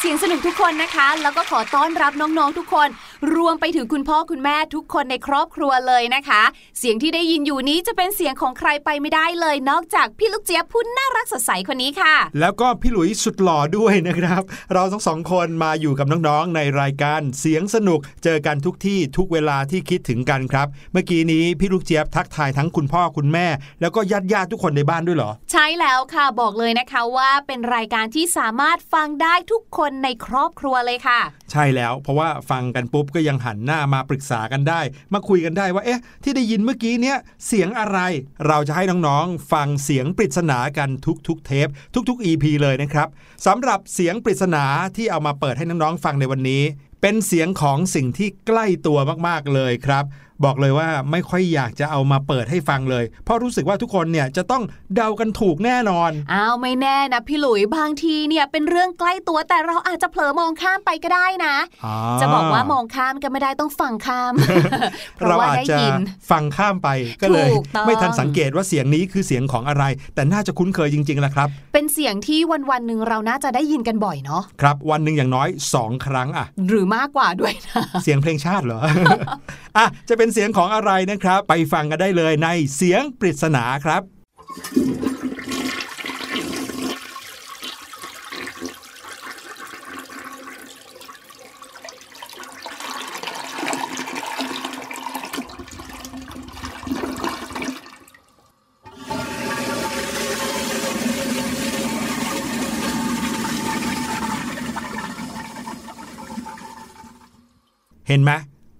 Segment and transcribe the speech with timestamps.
[0.00, 2.88] เสียงสนุกทุกคนนะคะ แล้วก็ขอต้อนรับน้องๆทุกคน
[3.34, 6.42] รวมไปถึงคุณพ่อคุณแม่ทุกคนในครอบครัวเลยนะคะ
[6.78, 14.42] เสียงที่ได้ยินอยู่นี้จะเป็นเสียงของใครไปไม่ได้เลย นอกจากพี่ลูกเจี๊ยบผู้น่ารักสดใสคนนี้ค่ะ แล้วก็พี่หลุยสุดหล่อด้วยนะครับ
[14.72, 23.46] เราทั้งสองคนมาอยู่กับน้องๆในรายการเสียงสนุก เจอกันทุกที่ทุกเวลาที่คิดถึงกันครับ เมื่อกี้นี้พี่ลูกเจี๊ยบทักทายทั้งคุณพ่อคุณแม่
[23.80, 31.20] แล้วก็ญาติญาติๆทุกคนในบ้านด้วยเหรอ ใช่แล้วค่ะบอกเลยนะคะว่าเป็นรายการที่สามารถฟังได้ทุกคนในครอบครัวเลยค่ะ
[31.52, 34.80] ใช่แล้วเพราะว่าฟังกันปุ๊บก็ยังหันหน้ามาปรึกษากันได้
[35.14, 37.16] มาคุยกันได้ว่าเอ๊ะที่ได้ยินเมื่อกี้เนี้ย
[37.46, 37.98] เสียงอะไร
[38.46, 40.90] เราจะให้น้องๆ ฟังเสียงปริศนากัน
[41.28, 41.68] ทุกๆเทป
[42.08, 43.08] ทุกๆ EP เลยนะครับ
[43.46, 44.64] สำหรับเสียงปริศนา
[44.96, 46.62] ที่เอามาเปิดให้น้องๆฟังในวันนี้
[47.02, 50.04] เป็นเสียงของสิ่งที่ใกล้ตัวมากๆเลยครับ
[50.44, 54.62] บอกเลยว่าไม่ค่อยอยากจะเอามาเปิดให้ฟังเลย เพราะรู้สึกว่าทุกคนเนี่ยจะต้อง
[54.94, 61.56] เดากันถูกแน่นอนอ้าวไม่แน่นะพี่หลุยบางทีเนี่ยเป็นเรื่องใกล้ตัวแต่เราอาจจะเผลอมองข้ามไปก็ได้นะ
[62.20, 64.32] จะบอกว่ามองข้ามก็ไม่ได้ต้องฟังข้าม
[65.16, 65.94] เพราะเราว่าอาจได้จะยิน
[66.30, 66.88] ฟังข้ามไป
[67.22, 69.84] ก็เลยถูกต้องไม่ทันสังเกตว่าเสียงนี้คือเสียงของอะไร
[70.14, 75.48] แต่น่าจะคุ้นเคยจริงๆแหละครับ เป็นเสียงที่วันวันๆหนึ่งเราน่าจะได้ยินกันบ่อยเนาะครับวันหนึ่งอย่างน้อย
[75.78, 78.80] 2 ครั้งอะหรือมากกว่าด้วยนะเสียงเพลงชาติเหรอ
[79.76, 84.02] อะจะเป็นเสียงของอะไรนะครับ ไปฟังกันได้เลยในเสียงปริศนาครับ
[108.08, 108.32] เห็นไหม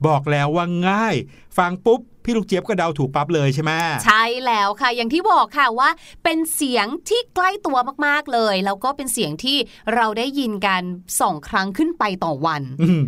[0.06, 1.14] บอกแล้วว่าง่าย
[1.58, 3.72] ฟังปุ๊บพี่ลูกเจี๊ยบก็เดาถูกปั๊บเลยใช่ไหม
[4.04, 5.90] ใช่แล้วค่ะ อย่างที่บอกค่ะว่า
[6.24, 9.58] เป็นเสียงที่ใกล้ตัวมากๆเลย แล้วก็เป็นเสียงที่
[9.94, 10.82] เราได้ยินกัน
[11.20, 13.02] สองครั้งขึ้นไปต่อวันอืม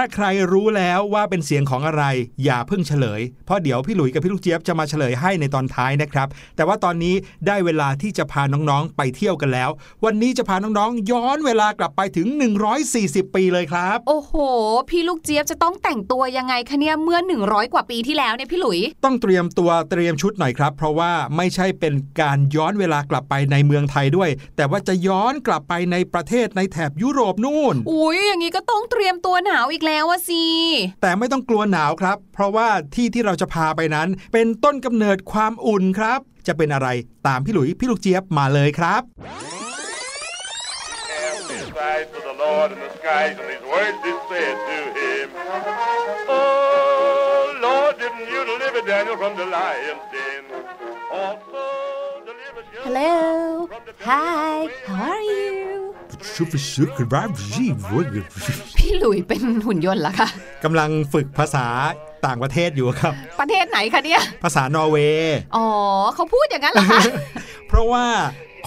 [0.00, 2.04] ถ้าใครรู้แล้วว่าเป็นเสียงของอะไร
[2.44, 7.14] อย่าเพิ่งเฉลย เพราะเดี๋ยวพี่หลุยกับพี่ลูกเจี๊ยบจะมาเฉลยให้ในตอนท้ายนะครับ แต่ว่าตอนนี้
[7.46, 9.70] ได้เวลาที่จะพาน้องๆไปเที่ยวกันแล้ว
[10.04, 12.26] วันนี้จะพาน้องๆย้อนเวลากลับไปถึง
[12.82, 14.32] 140 ปีเลยครับ โอ้โห
[14.90, 30.44] พี่ลูกเจี๊ยบจะต้องแต่งตัวยังไงคะเนี่ยเมื่อ 100 กว่าปีที่แล้วเนี่ยพี่หลุย ต้องเตรียมตัวเตรียมชุดหน่อยครับ เพราะว่าไม่ใช่เป็นการย้อนเวลากลับไปในเมืองไทยด้วย แต่ว่าจะย้อนกลับไปในประเทศในแถบยุโรปนู่น อุ้ยอย่างนี้ก็ต้องเตรียมตัวหนาวอีกแล้วอะสิ
[31.02, 36.88] แต่ไม่ต้องกลัวหนาวครับ เพราะว่าที่ที่เราจะพาไปนั้น เป็นต้นกำเนิดความอุ่นครับ จะเป็นอะไร
[37.26, 39.02] ตามพี่หลุยพี่ลูกเจี๊ยบมาเลยครับ
[41.78, 45.26] Sigh to the Lord in the skies, and these words he said to him.
[46.28, 50.42] Oh, Lord, didn't you deliver Daniel from the lion's den?
[51.12, 51.62] Also
[52.26, 55.67] delivered you Hello from the Hi How are you
[58.76, 60.28] พี่หลุยเป็นหุ่นยนต์เหรอคะ
[60.64, 61.66] กำลังฝึกภาษา
[62.26, 65.66] ต่างประเทศอยู่ครับ ประเทศไหนคะเนี่ย ภาษานอร์เวย์อ๋อ
[66.14, 67.00] เขาพูดอย่างนั้นเหรอคะ
[67.68, 68.04] เพราะว่า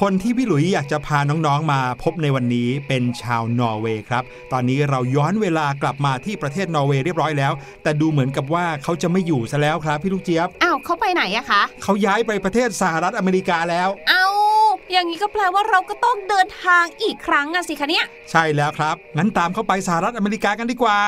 [0.01, 7.53] คนที่พี่หลุยอยากจะพาน้องๆ มาพบในวันนี้เป็นชาวนอร์เวย์ครับ ตอนนี้เราย้อนเวลากลับมาที่ประเทศนอร์เวย์เรียบร้อยแล้ว
[7.83, 14.30] แต่ดูเหมือนกับว่าเขาจะไม่อยู่ซะแล้วครับพี่ลูกเจี๊ยบ อ้าวเขาไปไหนอะคะ เขาย้ายไปประเทศสหรัฐอเมริกาแล้วเอา
[14.91, 20.99] อย่างนี้ก็แปลว่าเราก็ต้องเดินทางอีกครั้งอะสิคะเนี่ย ใช่แล้วครับ งั้นตามเข้าไปสหรัฐอเมริกากันดีกว่า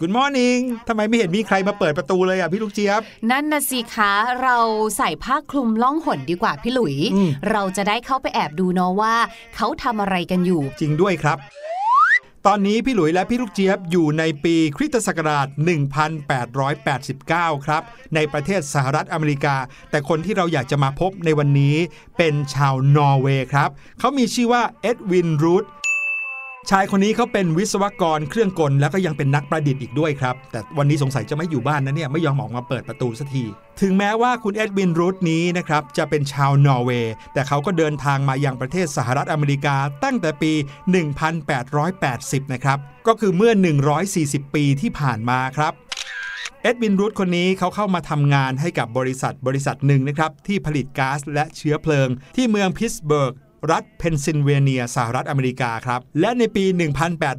[0.00, 4.56] Good morning ทำไมไม่เห็นมีใครมาเปิดประตูเลยอะพี่ลูกเจี๊ยบ นั่นนะสิคะ เรา
[4.96, 9.14] ใส่ผ้าคลุมล่องหนดีกว่าพี่หลุยอืมเราจะได้เข้าไปแอบดูเนาะว่า
[9.56, 11.38] เขาทำอะไรกันอยู่ จริงด้วยครับ
[12.48, 15.48] ตอนนี้พี่หลุยและพี่ลูกเจี๊ยบอยู่ในปีคริสตศักราช
[16.76, 17.82] 1889 ครับ
[18.14, 19.56] ในประเทศสหรัฐอเมริกา
[19.90, 21.76] แต่คนที่เราอยากจะมาพบในวันนี้
[22.18, 25.64] เป็นชาวนอร์เวย์ครับ เขามีชื่อว่าเอ็ดวินรูท
[26.70, 33.44] ชายคนนี้เขาเป็นวิศวกรเครื่องกลแล้วก็ยังเป็นนักประดิษฐ์อีกด้วยครับ แต่วันนี้สงสัยจะไม่อยู่บ้านนะเนี่ยไม่ยอมออกมาเปิดประตูสักที
[33.80, 40.52] ถึงแม้ว่าคุณเอ็ดวินรูทนี้นะครับจะเป็นชาวนอร์เวย์แต่เขาก็เดินทางมายังประเทศสหรัฐอเมริกาตั้งแต่ปี
[41.72, 43.52] 1880 นะครับ ก็คือเมื่อ
[44.04, 45.72] 140 ปีที่ผ่านมาครับ
[46.62, 53.34] เอ็ดวินรูทคนนี้เขาเข้ามาทำงานให้กับบริษัทบริษัทหนึ่งนะครับที่ผลิตก๊าซและเชื้อเพลิงที่เมืองพิตสเบิร์ก
[53.70, 56.64] รัฐเพนซิลเวเนียสหรัฐอเมริกาครับ และในปี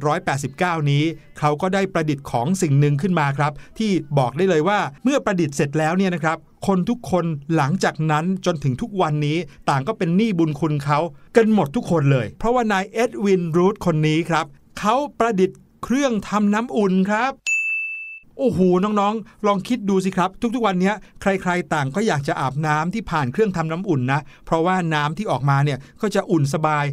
[0.08, 1.04] 1889 นี้
[1.38, 7.24] เขาก็ได้ประดิษฐ์ของสิ่งหนึ่งขึ้นมาครับ ที่บอกได้เลยว่าเมื่อประดิษฐ์เสร็จแล้วเนี่ยนะครับคนทุกคน
[7.56, 10.98] หลังจากนั้นจนถึงทุกวันนี้ต่างก็เป็นหนี้บุญคุณเขา
[11.36, 14.46] กันหมดทุกคนเลย เพราะว่านายเอ็ดวินรูทคนนี้ครับ
[14.78, 17.32] เขาประดิษฐ์เครื่องทำน้ำอุ่นครับ
[18.38, 26.84] โอ้โหน้องๆ ลองคิดดูสิครับ ทุกๆวันนี้ใครๆต่างก็อยากจะอาบน้ำที่ผ่านเครื่องทำน้ำอุ่นนะ เพราะว่าน้ำที่ออกมาเนี่ยก็จะอุ่นสบาย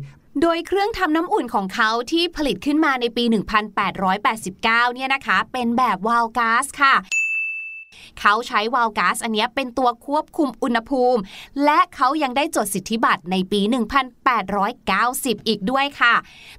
[0.42, 3.24] โดยเครื่องทำน้ำอุ่นของเขาที่ผลิตขึ้นมาในปี
[4.10, 6.94] 1889 เนี่ยนะคะ เป็นแบบวาลก๊าซค่ะ
[8.20, 11.22] เขาใช้วาลก๊าซอันนี้เป็นตัวควบคุมอุณหภูมิ
[11.66, 13.62] และเขายังได้จดสิทธิบัตรในปี
[14.54, 16.14] 1890 อีกด้วยค่ะ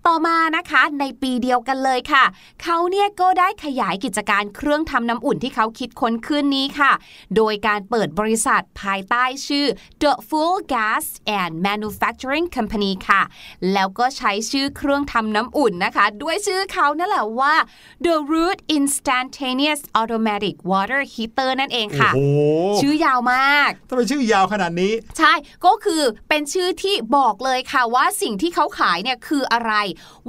[0.07, 2.25] ต่อมานะคะในปีเดียวกันเลยค่ะ
[2.63, 6.93] เขาเนี่ยก็ได้ขยายกิจการเครื่องทำน้ำอุ่นที่เขาคิดค้นขึ้นนี้ค่ะ
[7.37, 9.67] โดยการเปิดบริษัทภายใต้ชื่อ
[10.03, 11.05] The Full Gas
[11.41, 13.23] and Manufacturing Company ค่ะ
[13.73, 17.55] แล้วก็ใช้ชื่อเครื่องทำน้ำอุ่นนะคะ ด้วยชื่อเขานั่นแหละว่า
[18.05, 22.39] The Root Instantaneous Automatic Water Heater นั่นเองค่ะโอ้โห
[22.81, 25.33] ชื่อยาวมากทำไมชื่อยาวขนาดนี้ ใช่
[25.67, 29.73] ก็คือเป็นชื่อที่บอกเลยค่ะว่าสิ่งที่เขาขายเนี่ยคืออะไร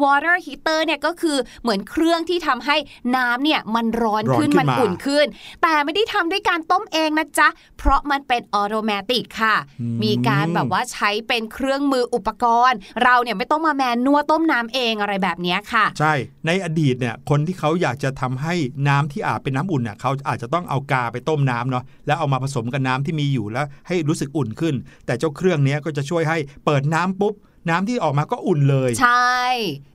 [0.03, 2.75] water heater เนี่ยก็คือเหมือนเครื่องที่ทำให้
[3.15, 5.25] น้ำเนี่ยมันร้อนร้อนขึ้นขึ้นมันมาอุ่นขึ้น
[5.62, 16.13] แต่ไม่ได้ทำด้วยการต้มเองนะจ๊ะ เพราะมันเป็นออโตเมติกค่ะอืมมีการแบบว่าใช้เป็นเครื่องมืออุปกรณ์ เราเนี่ยไม่ต้องมาแมนนัวต้มน้ำเองอะไรแบบเนี้ยค่ะ ใช่
[16.48, 18.53] ในอดีตเนี่ยคนที่เขาอยากจะทำให้
[18.88, 27.36] น้ำที่อาบเป็นน้ำอุ่นเนี่ยเขาอาจจะต้องเอากาไปต้มน้ำเนาะแล้วเอามาผสมกับน้ำที่มีอยู่แล้วให้รู้สึกอุ่นขึ้น แต่เจ้าเครื่องเนี้ยก็จะช่วยให้เปิดน้ำปุ๊บ
[27.70, 29.42] น้ำที่ออกมาก็อุ่นเลย ใช่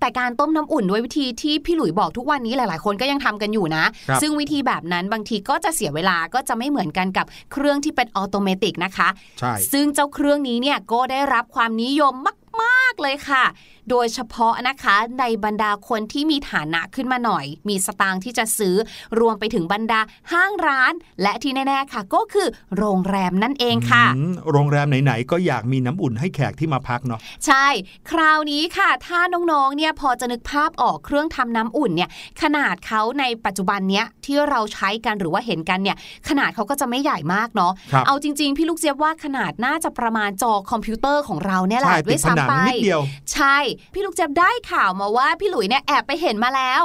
[0.01, 9.09] แต่การต้มน้ำอุ่นด้วยวิธีที่พี่หลุยบอกทุกวันนี้หลาย ๆ คนก็ยังทำกันอยู่นะครับซึ่งวิธีแบบนั้นบางทีก็จะเสียเวลาก็จะไม่เหมือนกันกับเครื่องที่เป็นออโตเมติกนะคะ
[9.41, 12.15] ใช่ ซึ่งเจ้าเครื่องนี้เนี่ยก็ได้รับความนิยม
[12.63, 13.45] มากๆเลยค่ะ
[13.91, 18.75] โดยเฉพาะนะคะในบรรดาคนที่มีฐานะขึ้นมาหน่อย มีสตางค์ที่จะซื้อ
[19.21, 20.01] รวมไปถึงบรรดา
[20.33, 20.93] ห้างร้าน
[21.23, 27.67] และที่แน่ๆค่ะ ก็คือโรงแรมนั่นเองค่ะอืมโรงแรมไหนๆก็อยากมีน้ำอุ่นให้แขกที่มาพักเนาะใช่
[28.11, 32.11] คราวนี้ค่ะ ถ้าน้องๆเนี่ยพอจะนึกภาพออกเครื่องทำน้ำอุ่นเนี่ย
[32.43, 35.97] ขนาดเขาในปัจจุบันเนี้ยที่เราใช้กันหรือว่าเห็นกันเนี่ย
[36.29, 43.57] ขนาดเขาก็จะไม่ใหญ่มากเนาะครับเอาจริงๆพี่ลูกเจี๊ยบว่าขนาดน่าจะประมาณจอคอมพิวเตอร์ของเราเนี่ยแหใช่ละติด้ดวยผนังซ้ำไปนิดเดียว ใช่
[43.93, 46.83] พี่ลูกเจี๊ยบได้ข่าวมาว่าพี่หลุยเนี่ยแอบไปเห็นมาแล้ว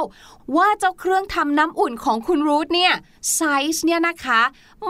[0.56, 2.92] ว่าเจ้าเครื่องทำน้ำอุ่นของคุณรูทเนี่ย
[3.34, 3.40] ไซ
[3.74, 4.40] ส์เนี่ยนะคะ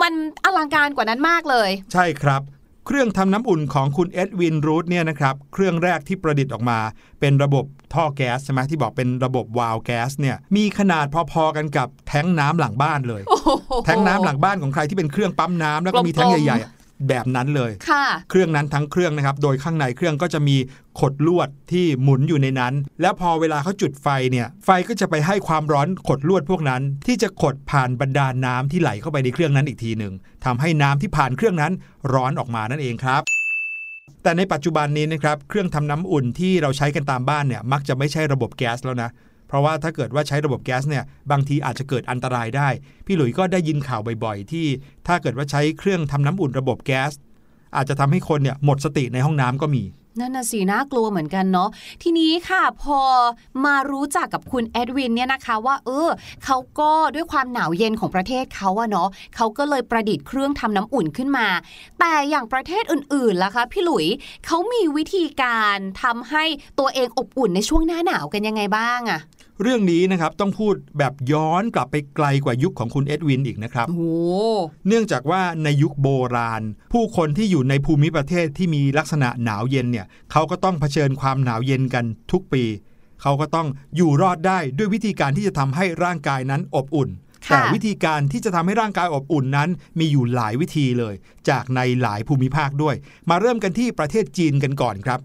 [0.00, 0.12] มัน
[0.44, 2.42] อลังการกว่านั้นมากเลย ใช่ครับ
[2.86, 6.78] เครื่องทำน้ำอุ่นของคุณเอ็ดวินรูทเนี่ยนะครับเครื่องแรกที่ประดิษฐ์ออกมา
[7.20, 13.22] เป็นระบบท่อแก๊สใช่ไหมที่บอกเป็นระบบวาล์วแก๊สเนี่ยมีขนาดพอๆกันกับแท้งน้ำหลังบ้านเลย
[13.84, 16.75] แท้งน้ำหลังบ้านของใครที่เป็นเครื่องปั๊มน้ำแล้วก็มีแท้งกลมๆใหญ่ๆ
[17.08, 20.56] แบบนั้นเลยค่ะเครื่องนั้นทั้งเครื่องนะครับ โดยข้างในเครื่องก็จะมี
[21.00, 31.72] ขดลวดที่หมุนอยู่ในนั้น แล้วพอเวลาเขาจุดไฟเนี่ย ไฟก็จะไปให้ความร้อนขดลวดพวกนั้น ที่จะขดผ่านบรรดาน้ำที่ไหลเข้าไปในเครื่องนั้นอีกทีหนึ่งทำให้น้ำที่ผ่านเครื่องนั้น
[32.12, 33.22] ร้อนออกมานั่นเองครับ
[34.22, 39.10] แต่ในปัจจุบันนี้นะครับเครื่องทำน้ำอุ่นที่เราใช้กันตามบ้านเนี่ยมักจะไม่ใช่ระบบแก๊สแล้วนะ
[39.48, 42.68] เพราะว่าถ้าเกิดว่าใช้ระบบแก๊สเนี่ยบางทีอาจจะเกิดอันตรายได้
[43.06, 44.66] พี่หลุยส์ก็ได้ยินข่าวบ่อยๆ ที่
[45.06, 47.12] ถ้าเกิดว่าใช้เครื่องทำน้ำอุ่นระบบแก๊ส
[47.76, 49.82] อาจจะทำให้คนเนี่ยหมดสติในห้องน้ำก็มี
[50.20, 51.68] นั่นน่ะสิน่ากลัวเหมือนกันเนาะ
[52.02, 53.00] ทีนี้ค่ะพอ
[53.64, 56.08] มารู้จักกับคุณเอ็ดวินเนี่ยนะคะว่าเออ
[56.44, 61.48] เขาก็ด้วยความหนาวเย็นของประเทศเขาอะเนาะเขาก็เลยประดิษฐ์เครื่องทำน้ำอุ่นขึ้นมา
[62.00, 64.06] แต่อย่างประเทศอื่นๆล่ะคะพี่หลุย
[64.46, 66.44] เขามีวิธีการทำให้
[66.78, 69.20] ตัวเองอบอุ่นในช่วงหน้าหนาวกันยังไงบ้างอะ
[69.62, 74.04] เรื่องนี้นะครับต้องพูดแบบย้อนกลับไปไกลกว่ายุคของคุณเอ็ดวินอีกนะครับโอ้โห
[74.88, 82.64] เนื่องจากว่าในยุคโบราณ ผู้คนที่อยู่ในภูมิประเทศที่มีลักษณะหนาวเย็นเนี่ยเขาก็ต้องเผชิญความหนาวเย็นกันทุกปี
[83.22, 87.10] เขาก็ต้องอยู่รอดได้ด้วยวิธีการที่จะทำให้ร่างกายนั้นอบอุ่น
[87.46, 91.14] ค่ะแต่วิธีการที่จะทำให้ร่างกายอบอุ่นนั้น มีอยู่หลายวิธีเลย
[91.48, 92.94] จากในหลายภูมิภาคด้วย
[93.30, 95.20] มาเริ่มกันที่ประเทศจีนกันก่อนครับ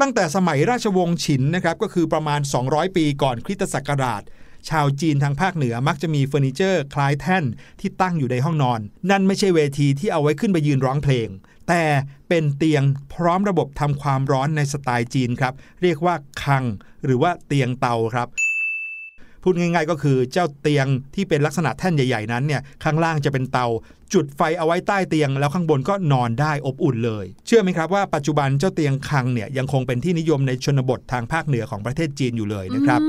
[0.00, 4.22] ตั้งแต่สมัยราชวงศ์ฉินนะครับก็คือประมาณ 200 ปีก่อนคริสตศักราช
[4.68, 7.44] ชาวจีนทางภาคเหนือมักจะมีเฟอร์นิเจอร์คล้ายแท่น
[7.80, 11.28] ที่ตั้งอยู่ในห้องนอน นั่นไม่ใช่เวทีที่เอาไว้ขึ้นไปยืนร้องเพลง
[11.68, 11.84] แต่
[12.28, 12.82] เป็นเตียง
[13.14, 16.64] พร้อมระบบทำความร้อนในสไตล์จีนครับ เรียกว่าคัง
[17.04, 18.28] หรือว่าเตียงเตาครับ
[19.48, 23.66] พูดง่าย ๆ ก็คือเจ้าเตียงที่เป็นลักษณะแท่นใหญ่ ๆ นั้นเนี่ยข้างล่างจะเป็นเตา
[24.14, 33.00] จุดไฟเอาไว้ใต้เตียง แล้วข้างบนก็นอนได้อบอุ่นเลย เชื่อไหมครับว่าปัจจุบันเจ้าเตียงคังเนี่ยยังคงเป็นที่นิยมในชนบททางภาคเหนือของประเทศจีนอยู่เลยนะครับ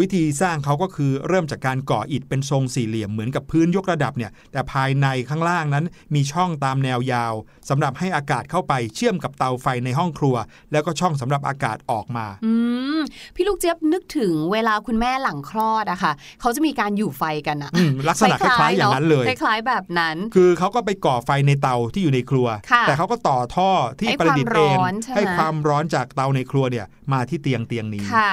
[0.00, 7.34] วิธีสร้างเขาก็คือเริ่มจากการก่ออิฐเป็นทรงสี่เหลี่ยมเหมือนกับพื้นยกระดับเนี่ย แต่ภายในข้างล่างนั้นมีช่องตามแนวยาว
[7.68, 10.36] สำหรับให้อากาศเข้าไปเชื่อมกับเตาไฟในห้องครัว
[10.72, 12.52] แล้วก็ช่องสำหรับอากาศออกมา อื
[12.98, 13.00] ม
[13.34, 28.32] พี่ลูกเจี๊ยบนึกถึงเวลาคุณแม่หลังคลอดอะค่ะเขาจะมีการอยู่ไฟกันอะอืมลักษณะคล้ายๆอย่างนั้นเลยคล้ายๆแบบนั้น คือเขาก็ไปก่อไฟในเตาที่อยู่ในครัวค่ะแต่เขาก็ต่อท่อที่ให้ประดิษฐ์เองความร้อนใช่ไหมให้ความร้อนจากเตาในครัวเนี่ยมาที่เตียงเตียงนี้ค่ะ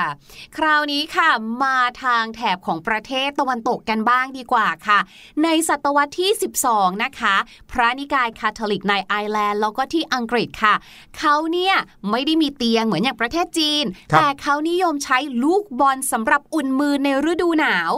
[0.57, 1.29] คราวนี้ค่ะ
[1.63, 4.99] มาทางแถบของประเทศตะวันตกกันบ้างดีกว่าค่ะ
[5.43, 6.31] ในศตวรรษที่
[6.67, 7.35] 12 นะคะ
[7.71, 10.75] พระนิกายคาทอลิกในไอร์แลนด์แล้วก็ที่อังกฤษค่ะ
[11.17, 11.75] เขาเนี่ย
[12.11, 17.91] ไม่ได้มีเตียงเหมือนอย่างประเทศจีนครับแต่เขานิยมใช้ลูกบอลสำหรับอุ่นมือในฤดูหนาว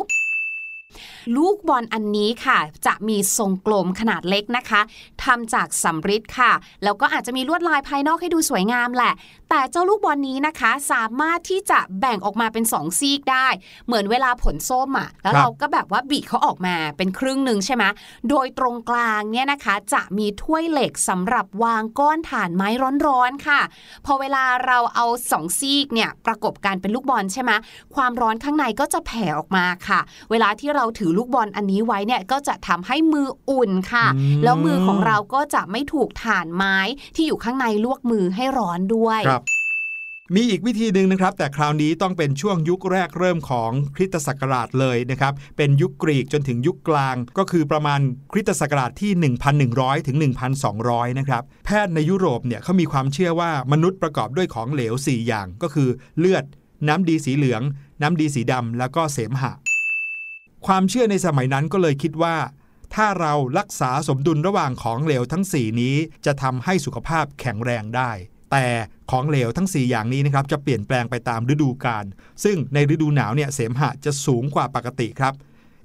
[1.35, 4.81] ลูกบอลอันนี้ค่ะ จะมีทรงกลมขนาดเล็กนะคะ
[5.23, 6.51] ทำจากสำริดค่ะ
[6.83, 9.13] แล้วก็อาจจะมีลวดลายภายนอกให้ดูสวยงามแหละ
[9.49, 13.47] แต่เจ้าลูกบอลนี้นะคะ สามารถที่จะแบ่งออกมาเป็นสองซีกได้
[13.85, 17.83] เหมือนเวลาผลส้มอะ แล้วเราก็แบบว่าบีเขาออกมาเป็นครึ่งหนึ่งใช่ไหม
[18.29, 22.69] โดยตรงกลางเนี่ยนะคะ จะมีถ้วยเหล็กสำหรับวางก้อนถ่านไม้
[23.07, 23.61] ร้อนๆค่ะ
[24.05, 27.51] พอเวลาเราเอาสองซีกเนี่ยประกบกันเป็นลูกบอลใช่ไหม
[27.95, 29.99] ความร้อนข้างในก็จะแผ่ออกมาค่ะ
[30.31, 36.77] เวลาที่เราถือลูกบอลอันนี้ไว้เนี่ยก็จะทำให้มืออุ่นค่ะอืมแล้วมือของเราก็จะไม่ถูกถ่านไม้
[37.15, 39.45] ที่อยู่ข้างในลวกมือให้ร้อนด้วยครับ
[40.35, 47.99] มีอีกวิธีหนึ่งนะครับ แต่คราวนี้ต้องเป็นช่วงยุคแรกเริ่มของคริสตศักราชเลยนะครับ เป็นยุคกรีกจนถึงยุคกลาง ก็คือประมาณ
[48.31, 49.11] คริสตศักราชที่
[49.59, 50.17] 1,100 ถึง
[50.67, 56.43] 1,200 นะครับ แพทย์ในยุโรปเนี่ยเขามีความเชื่อว่ามนุษย์ประกอบด้วยของเหลว 4 อย่างก็คือเลือด
[56.87, 57.61] น้ำดีสีเหลือง
[58.01, 59.51] น้ำดีสีดำแล้วก็เสมหะ
[60.67, 62.35] ความเชื่อในสมัยนั้นก็เลยคิดว่า
[62.95, 65.95] ถ้าเรารักษาสมดุลระหว่างของเหลวทั้ง 4 นี้
[66.25, 68.11] จะทำให้สุขภาพแข็งแรงได้
[68.51, 68.65] แต่
[69.11, 72.05] ของเหลวทั้ง 4 อย่างนี้นะครับจะเปลี่ยนแปลงไปตามฤดูกาล
[72.43, 75.33] ซึ่งในฤดูหนาวเนี่ยเสมหะจะสูงกว่าปกติครับ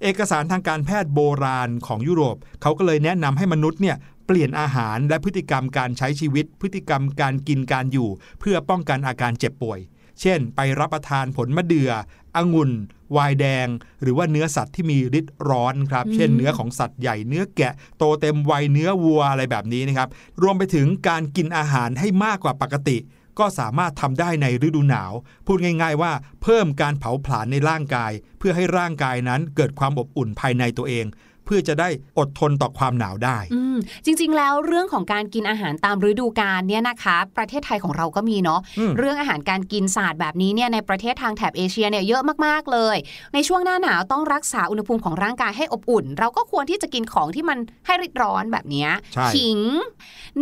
[0.02, 3.96] เอกสารทางการแพทย์โบราณของยุโรป เขาก็เลยแนะนำให้มนุษย์เนี่ย
[4.26, 8.08] เปลี่ยนอาหารและพฤติกรรมการใช้ชีวิต พฤติกรรมการกินการอยู่
[8.40, 9.80] เพื่อป้องกันอาการเจ็บป่วย
[10.20, 11.90] เช่น ไปรับประทานผลมะเดื่อ
[12.36, 12.70] องุ่น
[13.12, 13.68] ไวน์แดง
[14.02, 20.08] หรือว่าเนื้อสัตว์ที่มีฤทธิ์ร้อนครับ เช่นเนื้อของสัตว์ใหญ่เนื้อแกะโตเต็มวัยเนื้อวัวอะไรแบบนี้นะครับ
[20.42, 22.98] รวมไปถึงการกินอาหารให้มากกว่าปกติ
[23.38, 25.12] ก็สามารถทำได้ในฤดูหนาว
[25.46, 26.12] พูดง่ายๆว่า
[26.42, 42.96] เพิ่มการเผาผลาญในร่างกาย เพื่อให้ร่างกายนั้นเกิดความอบอุ่นภายในตัวเองเพื่อจะได้อดทนต่อความหนาวได้อืมจริงๆ แล้วเรื่องของการกินอาหารตามฤดูกาลเนี่ยนะคะ ประเทศไทยของเราก็มีเนาะอืมเรื่องอาหารการกินศาสตร์แบบนี้เนี่ยในประเทศทางแถบเอเชียเนี่ยเยอะมากๆเลย
[43.34, 49.58] ในช่วงหน้าหนาวต้องรักษาอุณหภูมิของร่างกายให้อบอุ่น เราก็ควรที่จะกินของที่มันให้ริดร้อนแบบเนี้ยใช่ขิง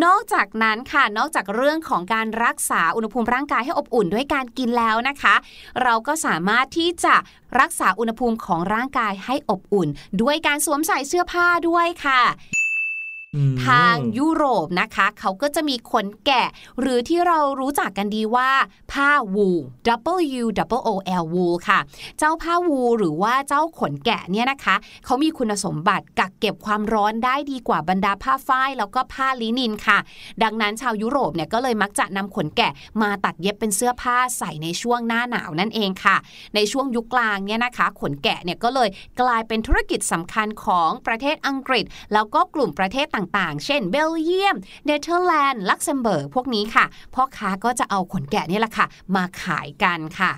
[0.04, 5.34] นอกจากนั้นค่ะนอกจากเรื่องของการรักษาอุณหภูมิร่างกายให้อบอุ่นด้วยการกินแล้วนะคะ
[5.82, 7.14] เราก็สามารถที่จะ
[7.60, 9.88] รักษาอุณหภูมิของร่างกายให้อบอุ่น
[10.22, 12.22] ด้วยการสวมใส่เสื้อผ้าด้วยค่ะ
[13.66, 16.48] ทางยุโรปนะคะ เขาก็จะมีขนแกะ
[16.80, 18.50] หรือที่เรารู้จักกันดีว่า
[18.92, 19.48] ผ้าวู
[20.40, 20.44] W
[20.78, 20.90] W O
[21.22, 21.78] L วูค่ะ
[22.18, 29.98] เจ้าผ้าวูหรือว่าเจ้าขนแกะเนี่ยนะคะ เขามีคุณสมบัติกักเก็บความร้อนได้ดีกว่าบรรดาผ้าฝ้าย แล้วก็ผ้าลินินค่ะ
[30.42, 36.16] ดังนั้นชาวยุโรปเนี่ยก็เลยมักจะนำขนแกะมาตัดเย็บเป็นเสื้อผ้าใส่ในช่วงหน้าหนาวนั่นเองค่ะ
[36.54, 38.88] ในช่วงยุคกลางเนี่ยนะคะ ขนแกะเนี่ยก็เลย
[39.20, 44.56] กลายเป็นธุรกิจสำคัญของประเทศอังกฤษ แล้วก็กลุ่มประเทศต่างๆ เช่นเบลเยียม
[44.86, 50.32] เนเธอร์แลนด์ ลักเซมเบิร์ก พวกนี้ค่ะ พ่อค้าก็จะเอาขนแกะนี่แหละค่ะ มาขายกันค่ะ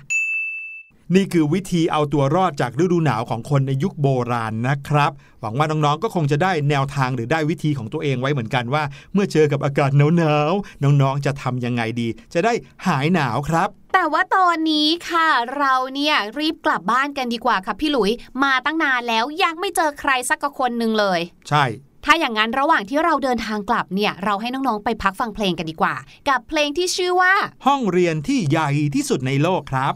[1.15, 12.53] นี่คือวิธีเอาตัวรอดจากฤดูหนาวของคนในยุคโบราณนะครับ หวังว่าน้องๆก็คงจะได้แนวทางหรือได้วิธีของตัวเองไว้เหมือนกันว่า เมื่อเจอกับอากาศหนาวๆน้องๆจะทำยังไงดี จะได้
[12.87, 18.11] หายหนาวครับแต่ว่าตอนนี้ค่ะเราเนี่ยรีบกลับบ้านกันดีกว่าค่ะพี่หลุย
[18.43, 21.19] มาตั้งนานแล้วยังไม่เจอใครสักคนหนึ่งเลย
[21.49, 21.63] ใช่
[22.05, 25.95] ถ้าอย่างนั้นระหว่างที่เราเดินทางกลับเนี่ย เราให้น้องๆไปพักฟังเพลงกันดีกว่า
[26.29, 27.33] กับเพลงที่ชื่อว่า
[27.67, 29.93] ห้องเรียนที่ใหญ่ที่สุดในโลกครับ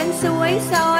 [0.00, 0.90] นั้นสวยซอ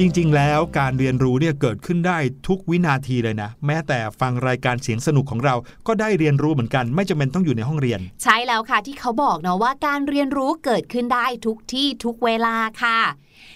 [0.00, 5.54] จริง ๆ แล้วการเรียนรู้เนี่ยเกิดขึ้นได้ทุกวินาทีเลยนะ แม้แต่ฟังรายการเสียงสนุกของเรา
[5.86, 12.98] ก็ได้เรียนรู้เหมือนกัน ไม่จำเป็นต้องอยู่ในห้องเรียน ใช่แล้วค่ะที่เขาบอกเนาะว่าการเรียนรู้เกิดขึ้นได้ทุกที่ทุกเวลาค่ะ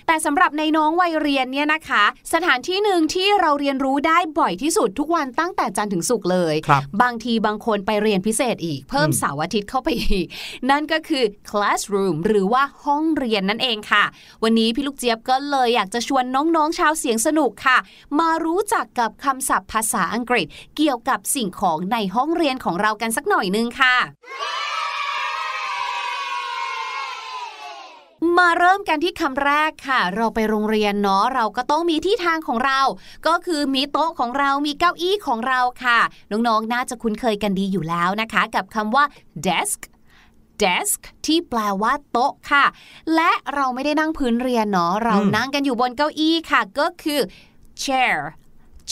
[0.06, 10.26] แต่สำหรับในน้องวัยเรียนเนี่ยนะคะ สถานที่หนึ่งที่เราเรียนรู้ได้บ่อยที่สุดทุกวันตั้งแต่จันทร์ถึงศุกร์เลยครับบางทีบางคนไปเรียนพิเศษอีก เพิ่มอืมเสาร์อาทิตย์เข้าไปอีก
[10.70, 14.04] นั่นก็คือ classroom หรือว่าห้องเรียนนั่นเองค่ะ
[14.42, 17.78] วันนี้พี่ลูกเจี๊ยบก็เลยอยากจะชวนน้องๆชาวเสียงสนุกค่ะ
[18.18, 23.96] มารู้จักกับคำศัพท์ภาษาอังกฤษ เกี่ยวกับสิ่งของในห้องเรียนของเรากันสักหน่อยนึงค่ะ
[28.38, 32.80] มาเริ่มกันที่คำแรกค่ะ เราไปโรงเรียนเนาะเราก็ต้องมีที่ทางของเรา
[33.26, 35.98] ก็คือมีโต๊ะของเรามีเก้าอี้ของเราค่ะ
[36.30, 39.04] น้องๆ น่าจะคุ้นเคยกันดีอยู่แล้วนะคะ กับคำว่า
[39.46, 39.80] desk
[40.62, 42.64] desk ที่แปลว่าโต๊ะค่ะ
[43.14, 47.20] และเราไม่ได้นั่งพื้นเรียนเนาะเราอืมนั่งกันอยู่บนเก้าอี้ค่ะ ก็คือ
[47.82, 48.16] chair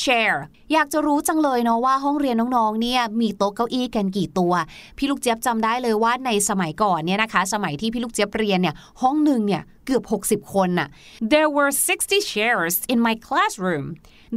[0.03, 0.35] chair
[0.73, 4.53] อยากจะรู้จังเลยเนาะว่าห้องเรียนน้องๆ เนี่ยมีโต๊ะเก้าอี้กันกี่ตัว
[4.97, 10.03] พี่ลูกเจี๊ยบจำได้เลยว่าในสมัยก่อนเนี่ยนะคะ สมัยที่พี่ลูกเจี๊ยบเรียนเนี่ยห้องหนึ่งเนี่ยเกือบ
[10.47, 10.89] 60 คนน่ะ
[11.33, 13.87] There were 60 chairs in my classroom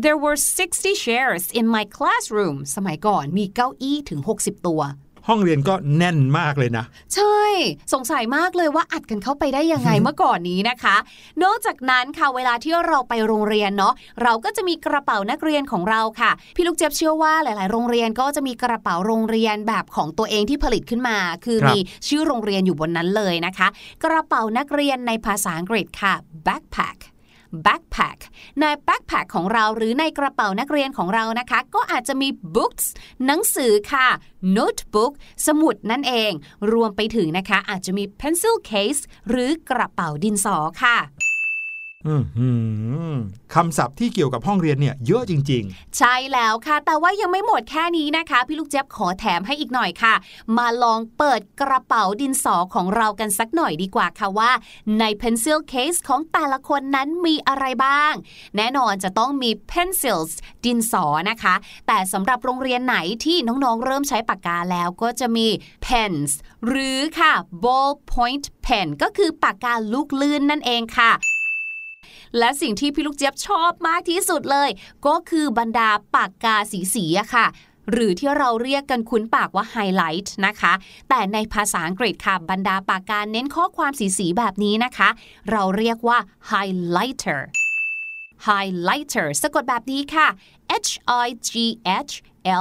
[0.03, 4.81] There were 60 chairs in my classroom สมัยก่อนมีเก้าอี้ถึง 60 ตัว
[5.27, 7.39] ห้องเรียนก็แน่นมากเลยนะ ใช่
[7.93, 10.95] สงสัยมากเลยว่าอัดกันเข้าไปได้ยังไงเมื่อก่อนนี้นะคะ
[11.43, 23.67] นอกจากนั้นค่ะเวลาที่เราไปโรงเรียนเนาะเราก็จะมีกระเป๋านักเรียนของเราค่ะ พี่ลูกเจี๊ยบเชื่อว่าหลาย ๆ โรงเรียนก็จะมีกระเป๋าโรงเรียนแบบของตัวเองที่ผลิตขึ้นมา คือครับมีชื่อโรงเรียนอยู่บนนั้นเลยนะคะ
[24.03, 26.13] กระเป๋านักเรียนในภาษาอังกฤษค่ะ
[26.47, 26.97] backpack
[27.65, 28.19] backpack
[28.59, 32.85] ใน backpack ของเราหรือในกระเป๋านักเรียนของเรานะคะ ก็อาจจะมี books
[33.25, 34.07] หนังสือค่ะ
[34.57, 35.11] notebook
[35.47, 36.31] สมุดนั่นเอง
[36.71, 40.97] รวมไปถึงนะคะอาจจะมี pencil case หรือกระเป๋าดินสอค่ะ
[43.55, 45.63] คำศัพท์ที่เกี่ยวกับห้องเรียนเนี่ยเยอะจริง
[45.97, 50.13] ใช่แล้วค่ะ แต่ว่ายังไม่หมดแค่นี้นะคะ พี่ลูกเจี๊ยบขอแถมให้อีกหน่อยค่ะ
[50.57, 54.51] มาลองเปิดกระเป๋าดินสอของเรากันสักหน่อยดีกว่าค่ะว่า
[54.99, 58.13] ใน pencil case ของแต่ละคนนั้นมีอะไรบ้าง
[58.57, 60.31] แน่นอนจะต้องมี pencils
[60.65, 61.55] ดินสอนะคะ
[61.87, 65.47] แต่สำหรับโรงเรียนไหนที่น้องๆ เริ่มใช้ปากกาแล้วก็จะมี
[65.85, 66.31] pens
[66.67, 71.13] หรือค่ะ ball point pen ก็คือปากกาลูกลื่นนั่นเองค่ะ
[72.37, 74.69] และสิ่งที่พี่ลูกเจี๊ยบชอบมากที่สุดเลย
[75.07, 77.47] ก็คือบรรดาปากกาสีสีอะค่ะ
[77.91, 80.73] หรือที่เราเรียกกันคุ้นปากว่าไฮไลท์นะคะ
[81.09, 85.09] แต่ในภาษาอังกฤษค่ะ บรรดาปากกาเน้นข้อความสีสีๆแบบนี้นะคะ
[85.51, 86.17] เราเรียกว่า
[86.51, 87.41] highlighter
[88.47, 90.27] highlighter สะกดแบบนี้ค่ะ
[90.87, 90.91] H
[91.25, 91.51] I G
[92.09, 92.13] H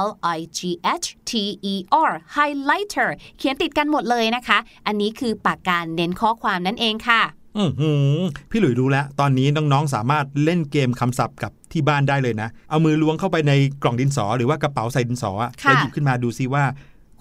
[0.05, 0.07] L
[0.37, 0.59] I G
[1.03, 1.31] H T
[1.73, 1.75] E
[2.09, 7.21] R highlighter เขียนติดกันหมดเลยนะคะ อันนี้คือปากกาเน้นข้อความนั่นเองค่ะ
[7.57, 8.19] อือหือ
[8.51, 16.65] พี่หลุยรู้แล้ว ตอนนี้น้องๆ สามารถเล่นเกมคำศัพท์กับที่บ้านได้เลยนะ เอามือล้วงเข้าไปในกล่องดินสอ หรือว่ากระเป๋าใส่ดินสออะค่ะแล้วหยิบขึ้นมาดูซิว่า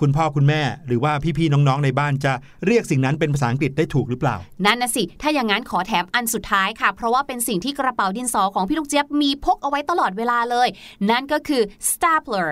[0.01, 2.33] คุณพ่อคุณแม่ หรือว่าพี่ๆน้องๆในบ้านจะ
[2.67, 10.69] เรียกสิ่งนั้นเป็นภาษาอังกฤษได้ถูกหรือเปล่า นั่นนะสิ ถ้าอย่างนั้นขอแถมอันสุดท้ายค่ะ เพราะว่าเป็นสิ่งที่กระเป๋าดินสอของพี่ลูกเจี๊ยบมีพกเอาไว้ตลอดเวลาเลย
[11.11, 12.51] นั่นก็คือ stapler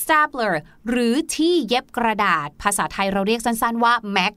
[0.00, 0.54] stapler
[0.88, 4.32] หรือที่เย็บกระดาษ ภาษาไทยเราเรียกสั้นๆว่า Mac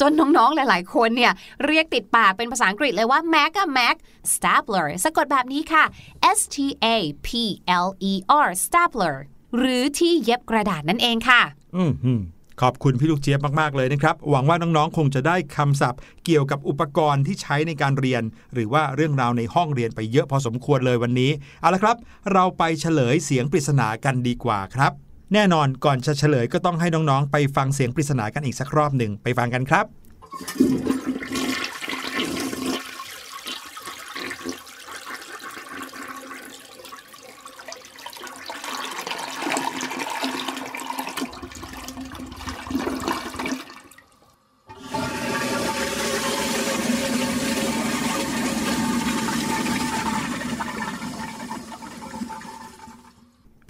[0.00, 1.32] จนน้องๆหลาย ๆ คนเนี่ย
[1.66, 3.96] เรียกติดปากเป็นภาษาอังกฤษเลยว่า Mac อะ Mac
[4.32, 5.84] stapler สะกดแบบนี้ค่ะ
[6.38, 6.56] S T
[6.94, 7.28] A P
[7.86, 8.12] L E
[8.46, 9.16] R stapler
[9.58, 11.40] หรือที่เย็บกระดาษนั่นเองค่ะ
[11.76, 12.20] อือหือ
[12.62, 18.22] ขอบคุณพี่ลูกเจี๊ยบมาก ๆ เลยนะครับ หวังว่าน้อง ๆ คงจะได้คำศัพท์ เกี่ยวกับอุปกรณ์ที่ใช้ในการเรียน
[18.54, 21.30] หรือว่าเรื่องราวในห้องเรียนไปเยอะพอสมควรเลยวันนี้
[21.60, 21.96] เอาละครับ
[22.32, 24.92] เราไปเฉลยเสียงปริศนากันดีกว่าครับ
[25.34, 29.86] แน่นอนก่อนจะเฉลยก็ต้องให้น้องๆ ไปฟังเสียงปริศนากันอีกสักรอบหนึ่งไปฟังกันครับ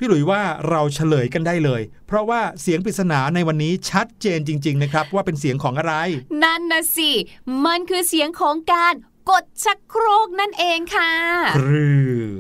[0.03, 5.95] พี่หลุยว่าเราเฉลยกันได้เลย เพราะว่าเสียงปริศนาในวันนี้ชัดเจนจริง ๆ นะครับ ว่าเป็นเสียงของอะไร
[6.43, 7.11] นั่นนะสิ
[7.65, 8.95] มันคือเสียงของการ
[9.31, 11.13] กดชักโครกนั่นเองค่ะ
[11.57, 11.91] ครื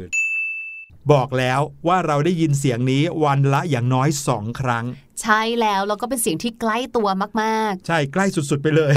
[0.06, 0.21] ด
[1.10, 4.84] บอกแล้วว่าเราได้ยินเสียงนี้วันละอย่างน้อยสองครั้ง
[5.22, 7.08] ใช่แล้วแล้วก็เป็นเสียงที่ใกล้ตัว
[7.42, 8.92] มากใช่ใกล้สุดๆไปเลย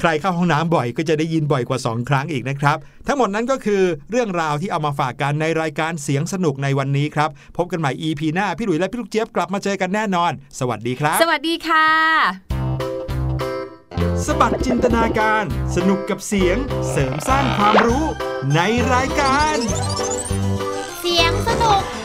[0.00, 11.86] ใครเข้าห้องน้ำบ่อยก็จะได้ยินบ่อยกว่า 2 ครั้งอีกนะครับ ทั้งหมดนั้นก็คือเรื่องราวที่เอามาฝากกันในรายการเสียงสนุกในวันนี้ครับ พบกันใหม่ EP หน้า พี่หลุยและพี่ลูกเจี๊ยบกลับมาเจอกันแน่นอน สวัสดีครับๆสวัสดีค่ะ
[14.26, 15.44] สบัดจินตนาการ
[15.76, 16.56] สนุกกับเสียง
[16.90, 18.04] เสริมสร้างความรู้
[18.54, 18.60] ใน
[18.92, 19.56] รายการ
[21.62, 22.01] そ。